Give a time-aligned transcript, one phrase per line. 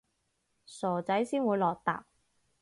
[0.65, 2.01] 傻仔先會落疊